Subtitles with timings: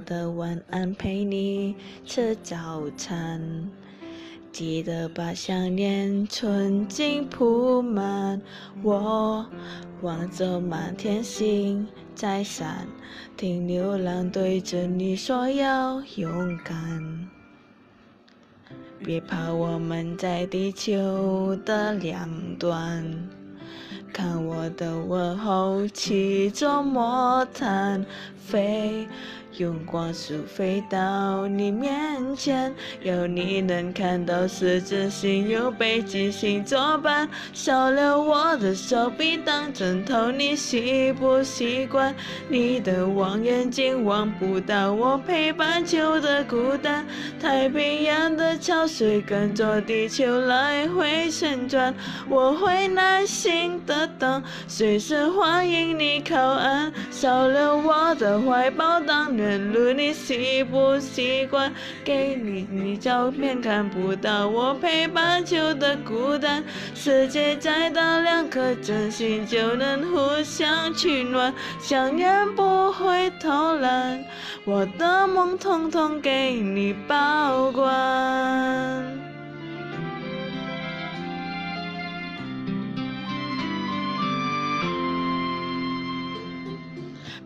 [0.00, 1.74] 的晚安陪你
[2.04, 3.70] 吃早餐，
[4.52, 8.40] 记得把想念纯净铺满。
[8.82, 9.46] 我
[10.02, 12.86] 望着满天星在闪，
[13.36, 17.28] 听牛郎对着你说要勇敢。
[19.00, 22.28] 别怕，我们在地球的两
[22.58, 23.28] 端。
[24.12, 28.04] 看我的问候，骑着魔毯
[28.36, 29.06] 飞。
[29.58, 32.72] 用光速飞到你面前，
[33.02, 37.28] 有你能看到十字星，有北极星作伴。
[37.52, 42.14] 少了我的手臂当枕头，你习不习惯？
[42.48, 47.04] 你的望远镜望不到我北半球的孤单。
[47.40, 51.92] 太平洋的潮水跟着地球来回旋转，
[52.28, 56.92] 我会耐心的等，随时欢迎你靠岸。
[57.10, 61.72] 少了我的怀抱当暖路你习不习惯？
[62.04, 66.64] 给你你照片看不到我陪伴就的孤单。
[66.94, 71.54] 世界再大，两颗真心就能互相取暖。
[71.80, 74.24] 想念不会偷懒，
[74.64, 79.27] 我的梦统统给你保管。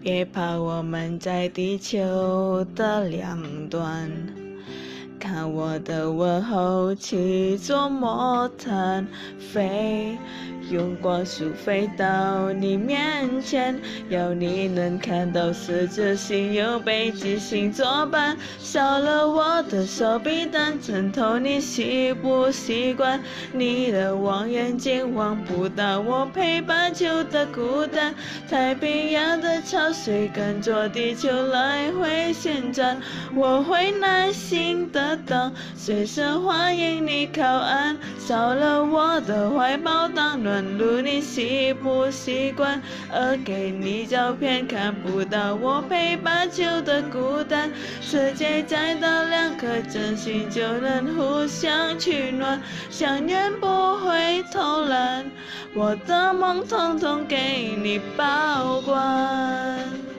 [0.00, 4.10] 别怕，我们在地球的两端。
[5.18, 9.06] 看我的问候，骑着魔毯
[9.38, 10.16] 飞。
[10.70, 13.78] 用光速飞到你面前，
[14.10, 18.36] 要你能看到十字星，有北极星作伴。
[18.58, 23.20] 少了我的手臂当枕头，你习不习惯？
[23.52, 28.14] 你的望远镜望不到我北半球的孤单。
[28.50, 33.00] 太平洋的潮水跟着地球来回旋转，
[33.34, 37.96] 我会耐心的等，随时欢迎你靠岸。
[38.18, 40.57] 少了我的怀抱当暖。
[40.76, 42.82] 路你习不习惯？
[43.12, 47.70] 而给你照片看不到我陪伴就的孤单。
[48.00, 52.60] 世界再大，两颗真心就能互相取暖。
[52.90, 53.66] 想念不
[53.98, 55.30] 会偷懒，
[55.74, 60.17] 我的梦统统给你保管。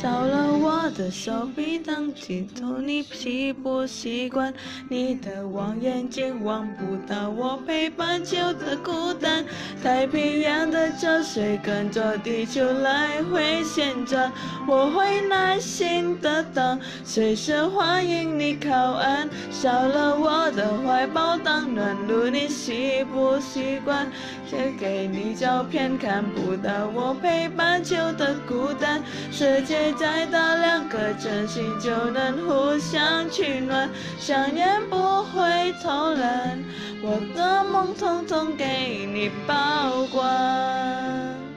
[0.00, 4.54] 少了我的手臂当镜头，你习不习惯？
[4.88, 9.44] 你的望远镜望不到我北半球的孤单。
[9.82, 14.30] 太平洋的潮水跟着地球来回旋转，
[14.68, 19.28] 我会耐心的等，随时欢迎你靠岸。
[19.50, 24.06] 少了我的怀抱当暖炉，你习不习惯？
[24.48, 29.02] 先给你照片看不到我北半球的孤单。
[29.32, 33.88] 世界再大，两颗真心就能互相取暖。
[34.18, 36.62] 想念不会偷懒，
[37.02, 41.49] 我的梦统统给你保管。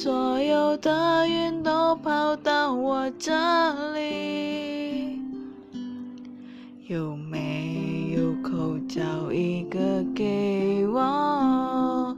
[0.00, 3.34] 所有的云都跑到我这
[3.94, 5.20] 里。
[6.86, 9.78] 有没有口罩一个
[10.14, 12.16] 给我？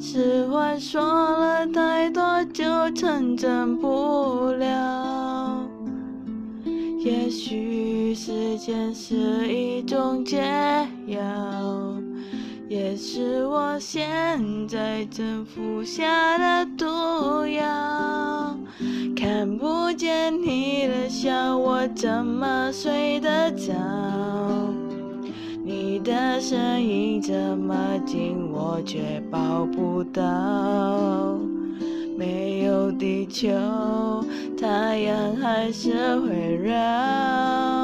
[0.00, 5.68] 实话说了太多就成真不了。
[7.04, 10.38] 也许时间是一种解
[11.08, 11.91] 药。
[12.72, 18.56] 也是我现在正服下的毒药。
[19.14, 23.74] 看不见你的笑，我怎么睡得着？
[25.62, 27.76] 你的身影这么
[28.06, 31.38] 近，我却抱不到。
[32.16, 33.50] 没有地球，
[34.58, 37.81] 太阳还是会绕。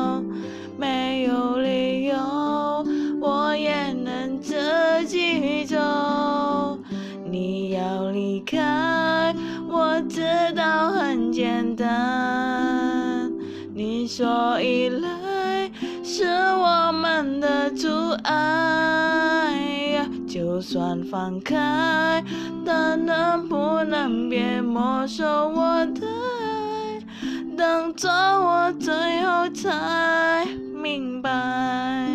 [9.98, 10.22] 我知
[10.54, 13.28] 道很简单。
[13.74, 15.68] 你说依赖
[16.04, 17.88] 是我们的阻
[18.22, 22.24] 碍，就算放开，
[22.64, 27.02] 但能不能别没收我的爱？
[27.56, 30.46] 当作我最后才
[30.80, 32.08] 明白，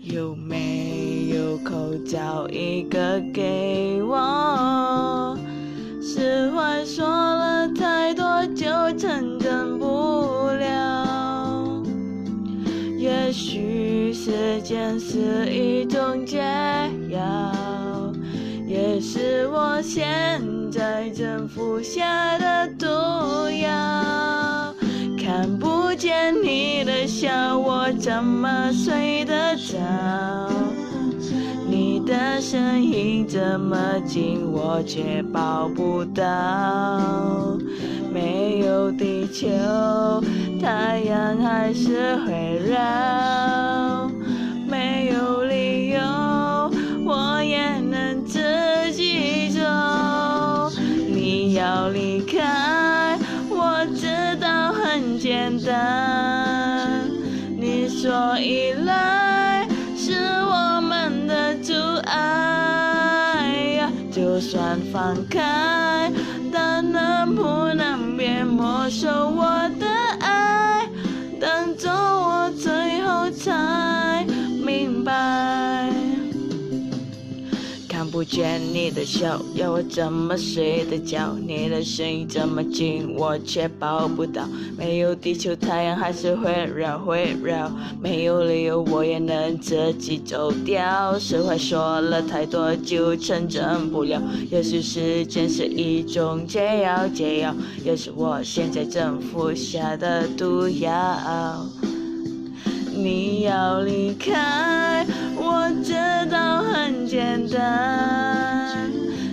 [0.00, 5.29] 有没有口罩一个给我？
[19.92, 20.40] 现
[20.70, 22.86] 在正服下的毒
[23.50, 24.72] 药。
[25.18, 29.76] 看不见你的笑，我怎么睡得着？
[31.68, 33.76] 你的声音这么
[34.06, 37.58] 近，我却抱不到。
[38.12, 39.48] 没有地球，
[40.62, 44.08] 太阳还是会绕。
[51.60, 53.18] 要离开，
[53.50, 54.06] 我知
[54.40, 57.04] 道很简单。
[57.54, 61.74] 你说依赖是我们的阻
[62.06, 66.10] 碍，就算放开，
[66.50, 67.42] 但能不
[67.74, 69.59] 能别没收我
[78.20, 81.34] 不见你的笑，要我怎么睡得着？
[81.38, 84.46] 你的声音这么近，我却抱不到。
[84.76, 87.72] 没有地球，太阳还是会绕会绕。
[87.98, 91.18] 没有理由，我也能自己走掉。
[91.18, 94.20] 实话说了太多，就成真不了。
[94.50, 101.66] 也许时间是一种解药，解药也是我现在正服下的毒药。
[103.02, 105.94] 你要离开，我知
[106.30, 108.76] 道很简单。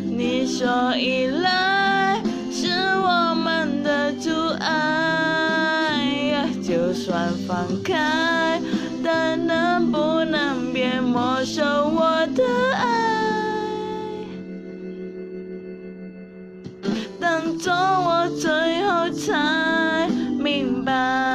[0.06, 2.70] 你说依赖是
[3.04, 4.32] 我们的阻
[4.62, 6.00] 碍，
[6.64, 8.62] 就算放开，
[9.04, 12.44] 但能不能别没收我的
[12.74, 12.86] 爱？
[17.20, 18.50] 等着我最
[18.88, 20.08] 后才
[20.40, 21.27] 明白。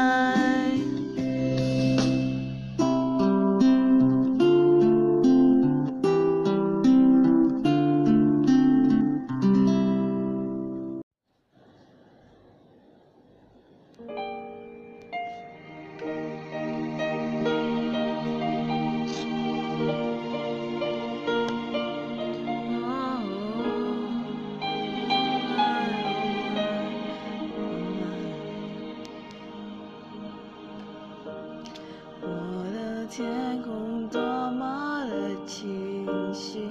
[33.14, 34.19] 天空多
[34.52, 36.66] 么的清晰，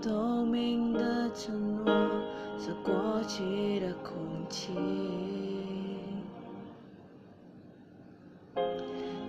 [0.00, 1.92] 透明的承诺
[2.56, 2.94] 是过
[3.26, 4.14] 去的空
[4.48, 4.72] 气，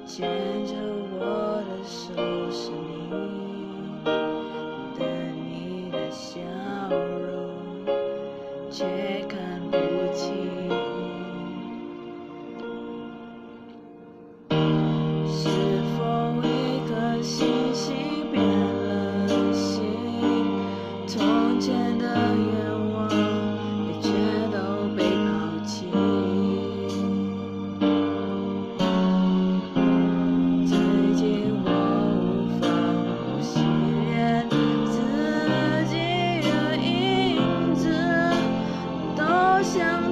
[0.06, 0.76] 牵着
[1.12, 2.14] 我的手
[2.52, 4.04] 是你，
[4.96, 6.40] 但你的笑
[6.92, 7.50] 容
[8.70, 9.76] 却看不
[10.14, 10.30] 清。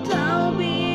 [0.03, 0.86] 逃避。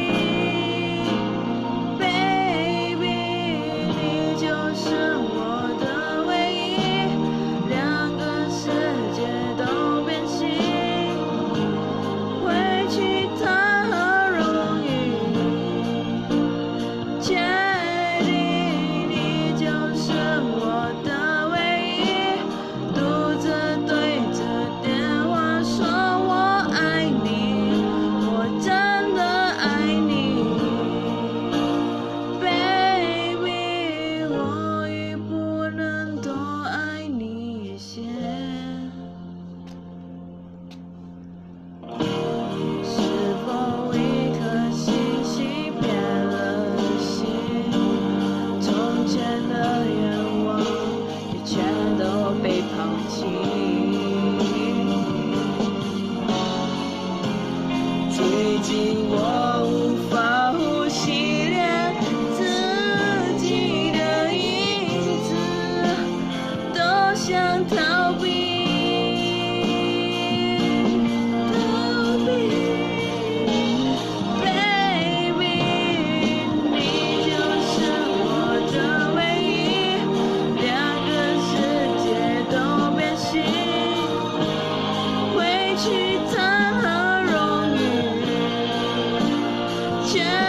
[90.14, 90.41] Nation.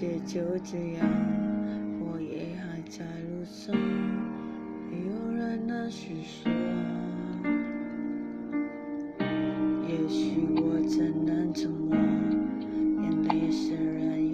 [0.00, 1.08] 也就这样
[2.00, 6.52] 我也还在路上没有人能诉说
[9.88, 11.96] 也许我只能沉默
[13.02, 14.27] 眼泪湿润